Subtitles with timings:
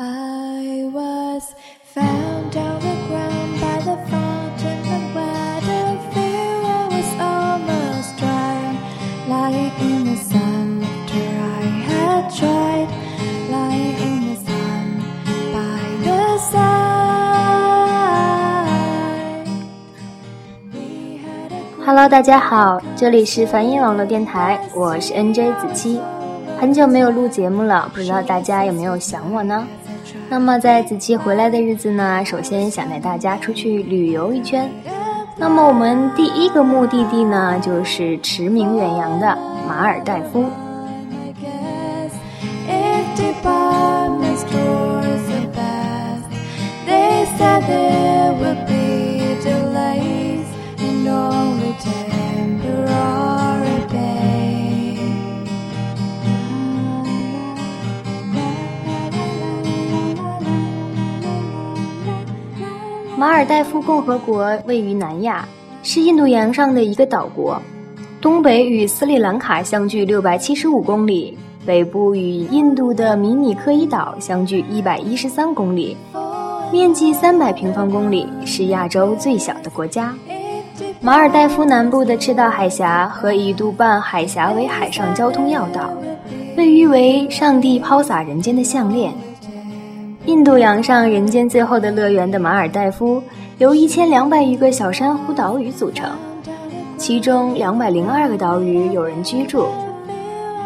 [0.00, 1.42] I was
[1.92, 8.78] found on the ground by the fountain and where the river was almost dry,
[9.28, 12.86] lying in the sun after I had tried,
[13.50, 15.02] lying in the sun
[15.52, 16.68] by the side.
[20.72, 21.50] We had
[21.84, 26.00] Hello，大家好，这里是梵音网络电台，我是 NJ 子期。
[26.60, 29.64] 很久没有录节目了，不知道大家有没有想我呢？
[30.28, 34.70] 那么在子期回来的日子呢，首先想带大家出去旅游一圈。
[35.36, 40.44] 那么我们第一个目的地呢，就是驰名远扬的马尔代夫。
[63.38, 65.46] 马尔代夫共和国位于南亚，
[65.84, 67.62] 是印度洋上的一个岛国，
[68.20, 75.96] 东北与斯里兰卡相距六百七十五公里，北部与印度的米尼科伊岛相距一百一十三公里，
[76.72, 80.12] 面积三百平方公里，是亚洲最小的国家。
[81.00, 85.88] 马尔代夫南部的赤道海峡和一度半海峡为海上交通要道，
[86.56, 89.12] 被誉为上帝抛洒人间的项链。
[90.28, 93.22] 印度洋上人间最后的乐园的马尔代夫，
[93.56, 96.10] 由一千两百余个小珊瑚岛屿组成，
[96.98, 99.68] 其中两百零二个岛屿有人居住。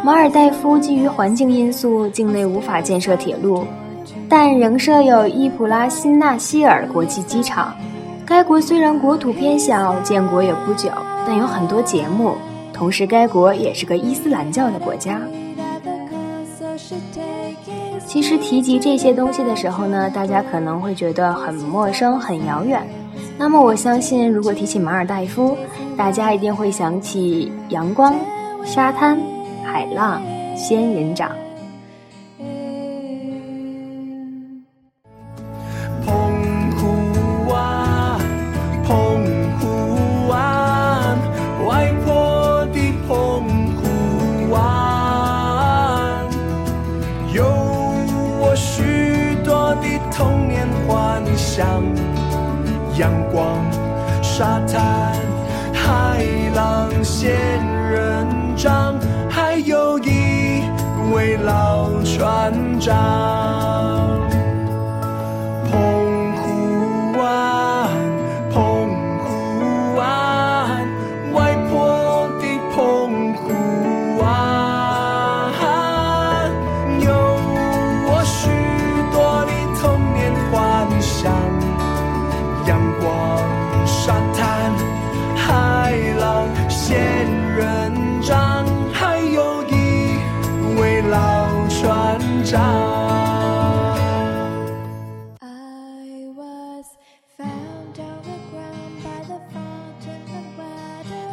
[0.03, 3.65] 马尔代夫基于环境因素，境内无法建设铁路，
[4.29, 7.73] 但仍设有伊普拉辛纳希尔国际机场。
[8.27, 10.91] 该国虽然国土偏小，建国也不久，
[11.25, 12.35] 但有很多节目。
[12.73, 15.21] 同时，该国也是个伊斯兰教的国家。
[18.13, 22.87] 其实提及这些东西的时候呢，大家可能会觉得很陌生、很遥远。
[23.39, 25.57] 那么我相信，如果提起马尔代夫，
[25.97, 28.15] 大家一定会想起阳光、
[28.67, 29.19] 沙滩、
[29.65, 30.21] 海浪、
[30.55, 31.31] 仙人掌。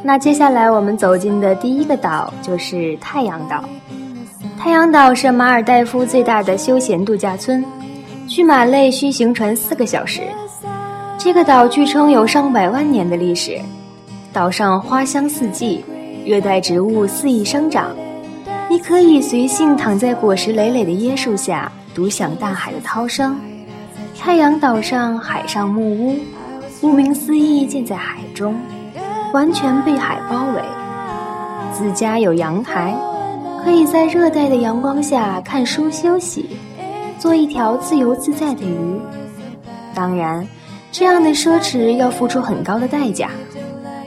[0.10, 3.64] 那接下来我们走进的第一个岛就是太阳岛。
[4.58, 7.64] 太阳岛是马尔代夫最大的休闲度假村，
[8.28, 10.22] 去马累需行船四个小时。
[11.20, 13.62] 这个岛据称有上百万年的历史，
[14.34, 15.86] 岛上花香四季，
[16.26, 17.96] 热带植物肆意生长。
[18.68, 23.40] 你可以随性躺在果实累累的椰树下，独享大海的涛声。
[24.18, 26.18] 太阳岛上海上木屋，
[26.82, 28.56] 顾名思义建在海中，
[29.34, 30.62] 完全被海包围。
[31.72, 32.96] 自家有阳台，
[33.64, 36.50] 可以在热带的阳光下看书休息，
[37.20, 39.00] 做一条自由自在的鱼。
[39.94, 40.48] 当然，
[40.92, 43.30] 这样的奢侈要付出很高的代价。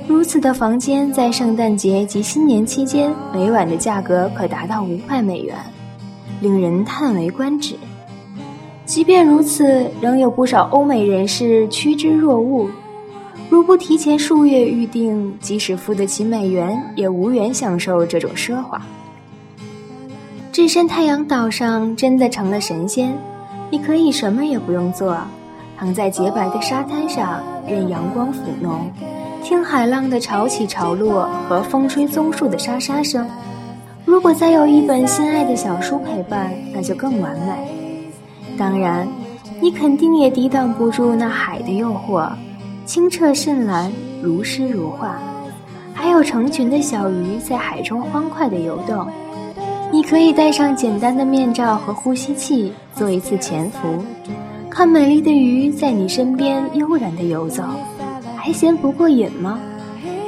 [0.08, 5.56] 如此的房间在圣诞节及新年期间，每晚的价格可达到五百美元，
[6.40, 7.76] 令人叹为观止。
[8.84, 12.68] 即便如此，仍有不少欧美人士趋之若鹜。
[13.52, 18.80] 如不提前数月预定，即使付得起美元，也无缘享受这种奢华。
[20.50, 23.14] 置身太阳岛上，真的成了神仙。
[23.70, 25.18] 你可以什么也不用做，
[25.76, 28.90] 躺在洁白的沙滩上，任阳光抚弄，
[29.44, 33.28] 听海浪的潮起潮落和风吹棕树的沙沙声。
[34.06, 38.56] 如果再有一本心爱的小书陪伴，那就更完美。
[38.56, 39.06] 当然，
[39.60, 42.30] 你肯定也抵挡不住那海的诱惑，
[42.84, 43.90] 清澈深蓝，
[44.22, 45.16] 如诗如画，
[45.94, 49.06] 还有成群的小鱼在海中欢快地游动。
[49.92, 54.02] 你你可以戴上简单的面罩和呼吸器，做一次潜伏，
[54.68, 57.62] 看美丽的鱼在你身边悠然地游走，
[58.36, 59.60] 还嫌不过瘾吗？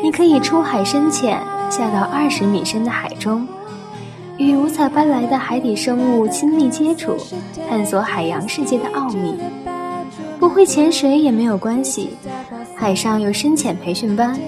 [0.00, 3.44] 你可以出海深潜，下到二十米深的海中，
[4.38, 7.16] 与五彩斑斓的海底生物亲密接触，
[7.68, 9.34] 探索海洋世界的奥秘。
[10.38, 12.10] 不会潜水也没有关系，
[12.84, 14.38] 海上有深潜培训班，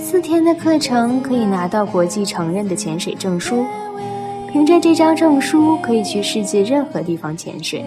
[0.00, 3.64] 四天的课程可以拿到国际承认的潜水证书。
[4.50, 7.84] 凭着这张证书，可以去世界任何地方潜水。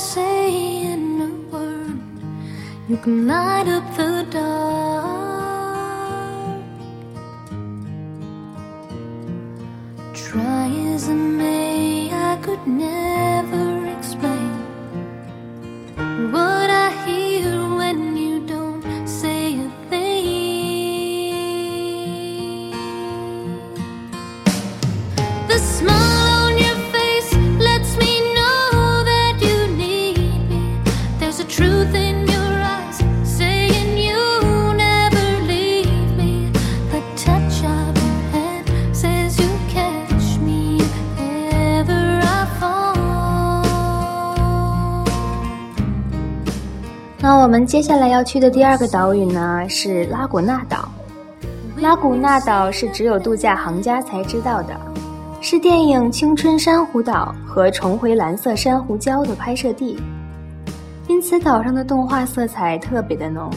[0.00, 2.00] Saying a word,
[2.88, 4.09] you can light up the
[47.50, 50.88] 我们接下来要去的第二个岛屿呢是拉古纳岛。
[51.78, 54.80] 拉古纳岛是只有度假行家才知道的，
[55.40, 59.98] 是电影《青春珊瑚岛》和《重回蓝色珊瑚礁》的拍摄地，
[61.08, 63.50] 因此岛上的动画色彩特别的浓。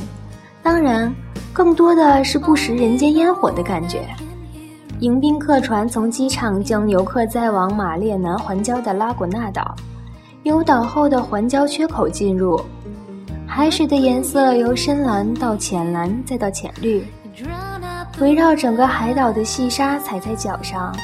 [0.64, 1.14] 当然，
[1.54, 4.08] 更多的是不食人间烟火的感觉。
[5.02, 9.76] 迎宾客船从机场将游客载往马列南环礁的拉古纳岛，
[10.42, 12.60] 由岛后的环礁缺口进入。
[13.48, 17.06] 海水的颜色由深蓝到浅蓝，再到浅绿，
[18.20, 20.96] 围绕整个海岛的细沙踩在脚上，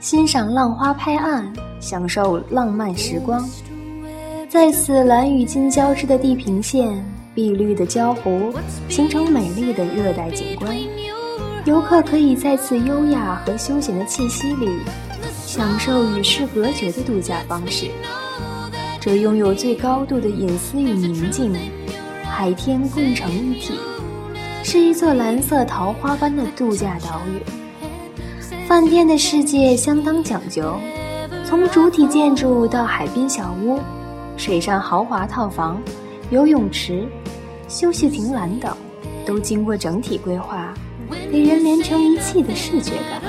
[0.00, 1.50] 欣赏浪花拍岸，
[1.80, 3.42] 享受浪漫时光。
[4.48, 7.04] 在此蓝与金交织的地平线，
[7.34, 8.52] 碧绿的礁湖
[8.88, 10.76] 形成美丽的热带景观。
[11.64, 14.68] 游客可以在此优雅和休闲的气息里，
[15.46, 17.86] 享受与世隔绝的度假方式。
[19.00, 21.54] 这拥有最高度的隐私与宁静，
[22.36, 23.74] 海天共成一体，
[24.64, 27.40] 是一座蓝色桃花般的度假岛屿。
[28.66, 30.76] 饭店的世界相当讲究，
[31.44, 33.78] 从主体建筑到海滨小屋，
[34.36, 35.80] 水上豪华套房、
[36.30, 37.06] 游泳池、
[37.68, 38.76] 休息亭栏等，
[39.24, 40.74] 都经过整体规划，
[41.30, 43.22] 给人连成一气的视觉感。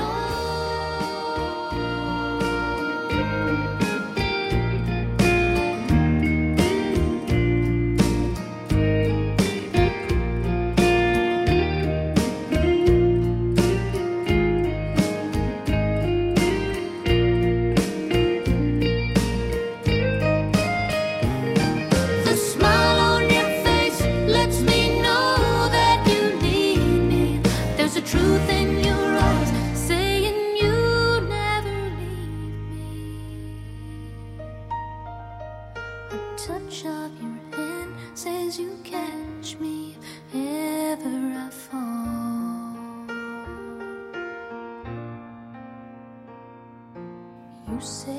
[47.76, 48.15] You say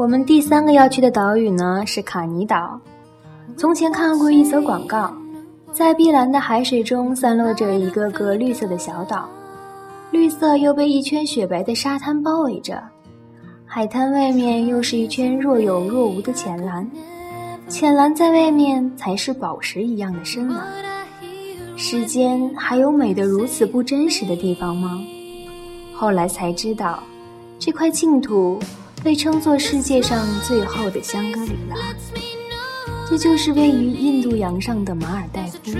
[0.00, 2.80] 我们第三个要去的岛屿呢是卡尼岛。
[3.54, 5.14] 从前看过一则广告，
[5.74, 9.28] 在碧蓝的海水中散落着一个个绿色的小岛，
[10.10, 12.82] 绿色又被一圈雪白的沙滩包围着，
[13.66, 16.90] 海滩外面又是一圈若有若无的浅蓝，
[17.68, 20.66] 浅蓝在外面才是宝石一样的深蓝。
[21.76, 24.98] 世间还有美得如此不真实的地方吗？
[25.92, 27.02] 后来才知道，
[27.58, 28.58] 这块净土。
[29.02, 31.76] 被称作世界上最后的香格里拉，
[33.08, 35.72] 这就是位于印度洋上的马尔代夫，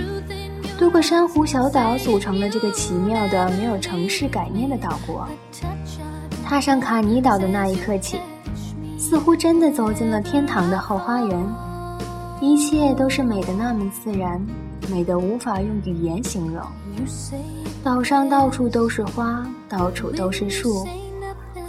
[0.77, 5.27] 多个珊瑚小岛组成了这个奇妙的没有城市概念的岛国。
[6.43, 8.17] 踏上卡尼岛的那一刻起，
[8.97, 11.55] 似乎真的走进了天堂的后花园，
[12.41, 14.43] 一切都是美的那么自然，
[14.89, 16.61] 美得无法用语言形容。
[17.83, 20.87] 岛上到处都是花，到处都是树。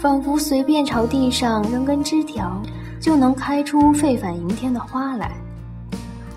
[0.03, 2.61] 仿佛随便朝地上扔根枝条，
[2.99, 5.31] 就能开出沸反盈天的花来。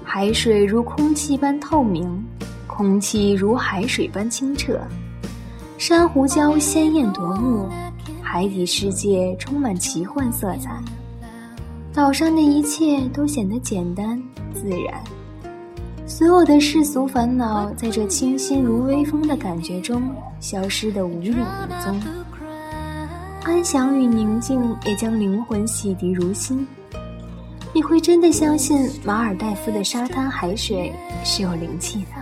[0.04, 2.24] 海水如空气般透明，
[2.68, 4.78] 空气如海水般清澈，
[5.78, 7.68] 珊瑚礁鲜艳夺目，
[8.22, 10.80] 海底世界充满奇幻色彩。
[11.92, 14.22] 岛上的一切都显得简单
[14.54, 15.02] 自然，
[16.06, 20.08] 所有的世俗烦恼在这清新如微风的感觉中
[20.38, 22.00] 消失得无影无踪。
[23.46, 26.66] 安详与宁静也将灵魂洗涤如新。
[27.72, 30.92] 你会真的相信马尔代夫的沙滩海水
[31.24, 32.16] 是有灵气的？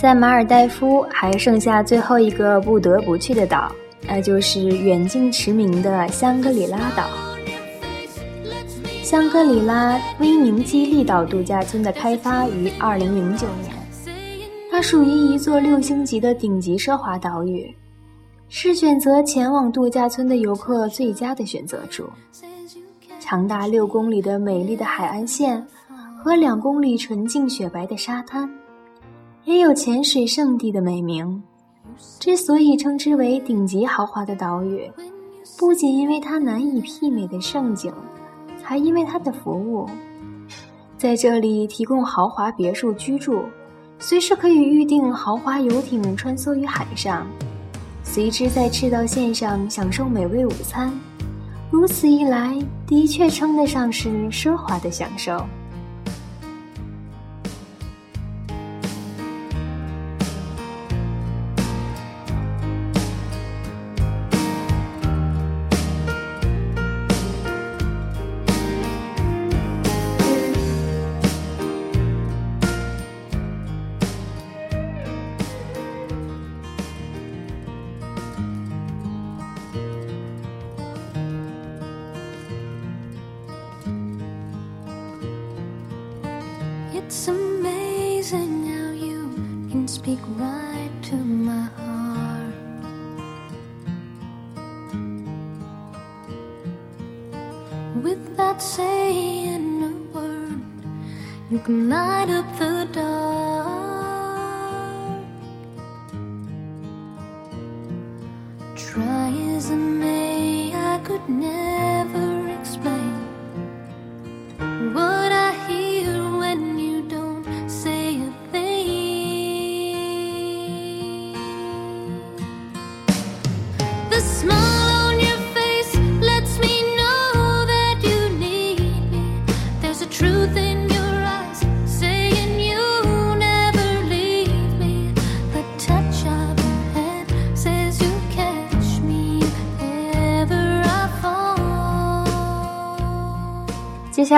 [0.00, 3.72] 在马尔代夫还剩下最后一个不得不去的岛，
[4.06, 7.08] 那就是远近驰名的香格里拉岛。
[9.02, 13.74] 香格里拉威宁基利岛度假村的开发于2009年，
[14.70, 17.74] 它属于一座六星级的顶级奢华岛屿，
[18.48, 22.04] 是选择前往度假村的游客最佳的选择处。
[23.18, 25.66] 长达六公里的美丽的海岸线
[26.22, 28.48] 和两公里纯净雪白的沙滩。
[29.48, 31.42] 也有潜水圣地的美名。
[32.20, 34.82] 之所以称之为顶级豪华的岛屿，
[35.58, 37.90] 不仅因为它难以媲美的盛景，
[38.62, 39.88] 还因为它的服务。
[40.98, 43.42] 在这里提供豪华别墅居住，
[43.98, 47.26] 随时可以预订豪华游艇穿梭于海上，
[48.02, 50.92] 随之在赤道线上享受美味午餐。
[51.70, 52.54] 如此一来，
[52.86, 55.42] 的确称得上是奢华的享受。
[87.08, 89.32] It's amazing how you
[89.70, 92.54] can speak right to my heart.
[98.02, 100.60] Without saying a word,
[101.50, 102.67] you can light up the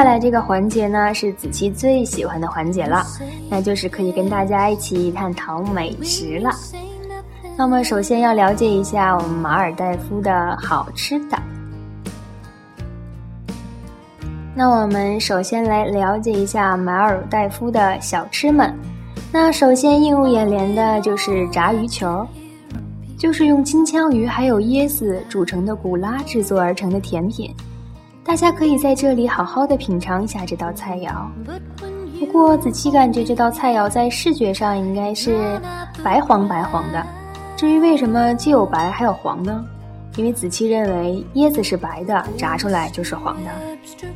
[0.00, 3.04] 接下来这个环节呢，是子期最喜欢的环节了，
[3.50, 6.50] 那就是可以跟大家一起探讨美食了。
[7.54, 11.38] 那么，首先要了解一下我们马尔代夫的好吃的。
[14.54, 18.74] 那我们首先来了解一下马尔代夫的小吃们。
[19.30, 22.26] 那首先映入眼帘的就是炸鱼球，
[23.18, 27.54] 就是用金枪鱼还有椰子煮成的古拉制作而成的甜品。
[28.24, 31.10] 大家可以在这里好好的品尝一下这道菜肴。
[32.18, 35.60] 不过子期感觉这道菜肴在视觉上应该是
[36.04, 37.04] 白黄白黄的。
[37.56, 39.64] 至于为什么既有白还有黄呢？
[40.16, 43.50] 因为子期认为椰子是白的，炸出来就是黄的。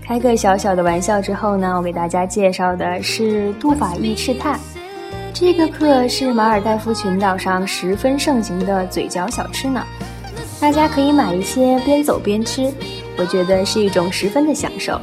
[0.02, 4.58] 开个小小的玩笑之后呢，我给大家介绍的是杜法意赤炭。
[5.32, 9.82] 这个课是马尔代夫群岛上十分盛行的嘴嚼小吃呢。
[10.60, 12.72] 大家可以买一些边走边吃，
[13.16, 15.00] 我觉得是一种十分的享受。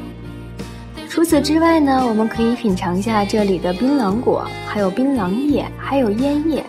[1.10, 6.64] 除此之外呢，我们可以品尝一下这里的槟榔果，还有槟榔叶，还有烟叶，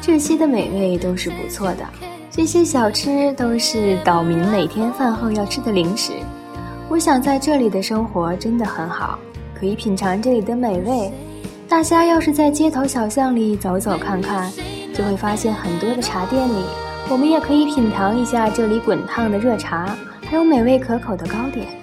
[0.00, 1.86] 这些的美味都是不错的。
[2.30, 6.12] 这些小吃都是岛民每天饭后要吃的零食。
[6.88, 9.18] 我想在这里的生活真的很好，
[9.58, 11.12] 可以品尝这里的美味。
[11.68, 14.50] 大家要是在街头小巷里走走看看，
[14.94, 16.64] 就会发现很多的茶店里，
[17.10, 19.94] 我们也可以品尝一下这里滚烫的热茶，
[20.28, 21.77] 还有美味可口的糕点。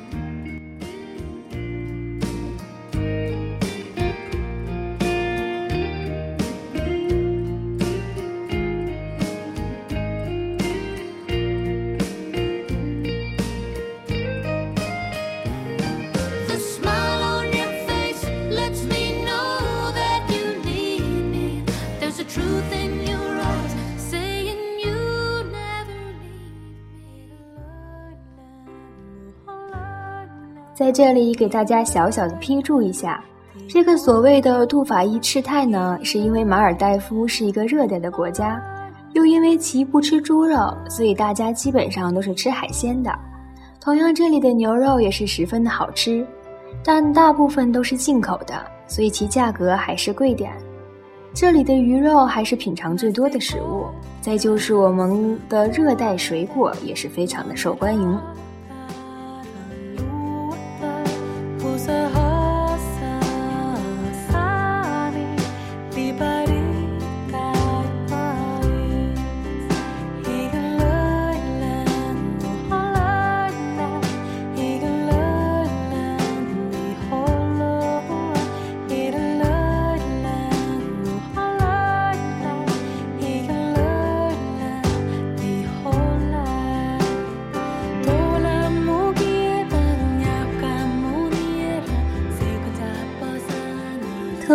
[30.75, 33.23] 在这里给大家小小的批注一下，
[33.69, 38.61] 这个所谓的杜法伊赤泰呢，是因为马尔代夫是一个热带的国家，
[39.13, 43.09] 又因为其不吃猪肉，所以大家基本上都是吃海鲜的。
[43.79, 46.27] 同样，这里的牛肉也是十分的好吃，
[46.83, 50.51] 但大部分都是进口的，所以其价格还是贵点。
[51.33, 53.85] 这里的鱼肉还是品尝最多的食物，
[54.19, 58.19] 再就是我们的热带水果也是非常的受欢迎。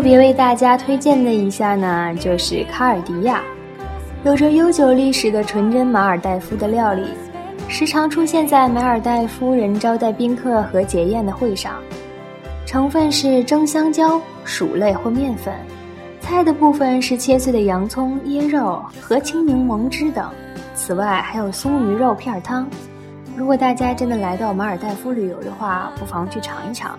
[0.00, 3.42] 特别为大家推荐的一下呢，就是卡尔迪亚，
[4.24, 7.04] 有着悠久历史的纯真马尔代夫的料理，
[7.68, 11.74] 时常出现在马尔代夫人招待宾客和结宴的会上。
[12.64, 15.52] 成分是蒸香蕉、薯类或面粉，
[16.22, 20.30] 菜的部分是切碎的洋葱、椰肉和青柠檬汁等。
[20.74, 22.66] 此外还有松鱼肉片汤。
[23.36, 26.98] 如果大家真的来到马尔代夫旅游的话，不妨去尝一尝。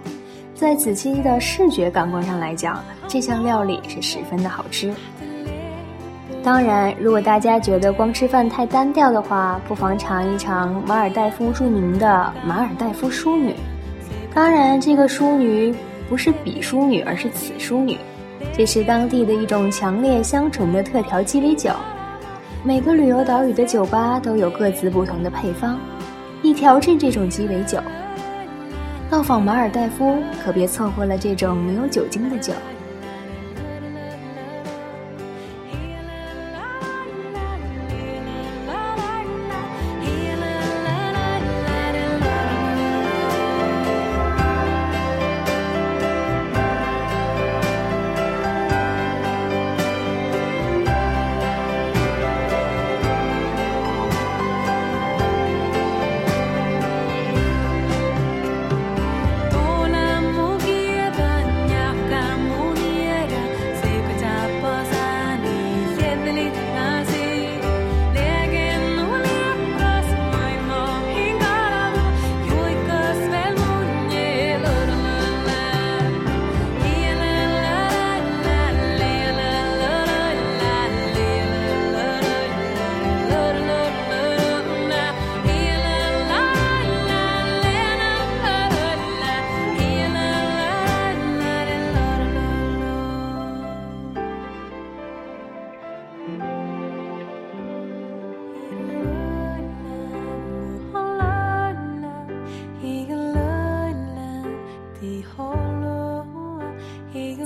[0.62, 4.94] 在子期的视觉感官上来讲，这项料理是十分的好吃。
[6.44, 13.56] 当然，如果大家觉得光吃饭太单调的话，不妨尝一尝马尔代夫著名的马尔代夫淑女。
[14.36, 15.74] 当然，这个淑女
[16.08, 17.98] 不是彼淑女，而是此淑女。
[18.56, 21.72] 这是当地的一种强烈香醇的特调鸡尾酒。
[22.64, 25.80] 每个旅游岛屿的酒吧都有各自不同的配方，
[26.44, 27.80] 以调制这种鸡尾酒。
[29.12, 32.54] 到访马尔代夫，可别错过了这种没有酒精的酒。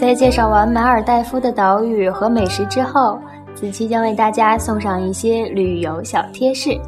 [0.05, 3.17] 在介绍完马尔代夫的岛屿和美食之后，
[3.55, 6.79] 子期将为大家送上一些旅游小贴士。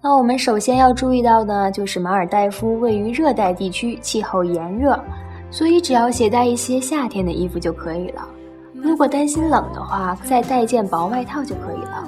[0.00, 4.96] 那我们首先要注意到的，就是马尔代夫位于热带地区，气候炎热，
[5.50, 8.22] 所以只要携带一些夏天的衣服就可以了。
[8.72, 12.06] 如果担心冷的话，再带件薄外套就可以了。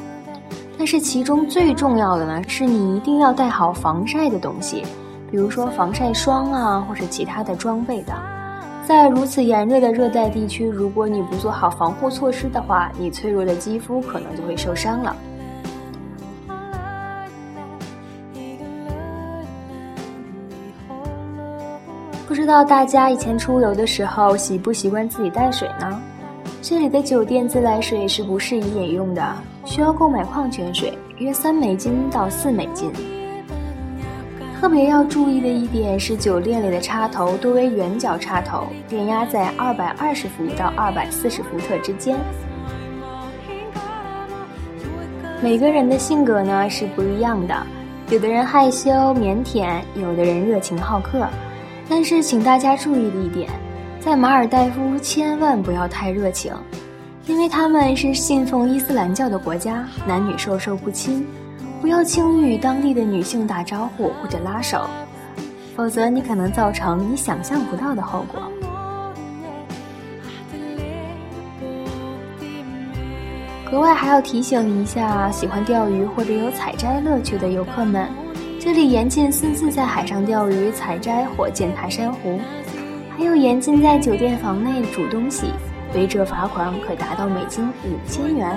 [0.78, 4.84] 但是其中最重要的呢，是你一定要带好防晒的东西，
[5.28, 8.12] 比如说防晒霜啊，或是其他的装备的。
[8.92, 15.16] 在如此炎热的热带地区，如果你不做好防护措施的话，你脆弱的肌肤可能就会受伤了。
[22.28, 25.98] 不知道大家以前出游的时候习不习惯自己带水呢？
[26.60, 32.92] 这里的酒店自来水是不适宜饮用的，需要购买矿泉水，约三美金到四美金。
[34.62, 42.16] 特别要注意的一点是，酒店里的插头多为圆角插头，电压在二百二十伏到二百四十伏特之间。
[45.42, 47.66] 每个人的性格呢是不一样的，
[48.08, 51.26] 有的人害羞腼腆，有的人热情好客。
[51.88, 53.50] 但是，请大家注意的一点，
[53.98, 56.54] 在马尔代夫千万不要太热情，
[57.26, 61.26] 因为他们是信奉伊斯兰教的国家，男女授受不亲。
[61.82, 64.88] 不要轻易与当地的女性打招呼或者拉手，
[65.74, 68.40] 否则你可能造成你想象不到的后果。
[73.68, 78.08] 格外还要提醒一下喜欢钓鱼或者有采摘乐趣的游客们，
[78.60, 82.38] 这里严禁私自在海上钓鱼、采摘或践踏珊瑚，
[83.16, 85.48] 还有严禁在酒店房内煮东西，
[85.94, 88.56] 违者罚款可达到美金五千元。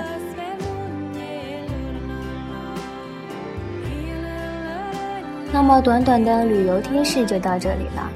[5.56, 8.12] 那么短短的旅游贴士就到这里了。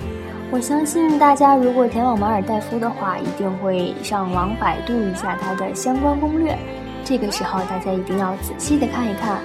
[0.51, 6.55] 我相信大家如果前往马尔代夫的话，一定会上网百度一下它的相关攻略。
[7.03, 9.39] 这个时候大家一定要仔细的看一看，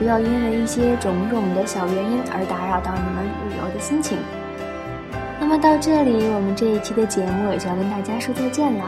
[0.00, 4.18] 不要因为一些种种的小原因而打扰到你们旅游的心情。
[5.38, 8.84] 那么到这里，我们这一期的节目也就要跟大家说再见了。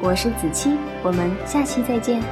[0.00, 2.22] 我是子期，我们下期再见。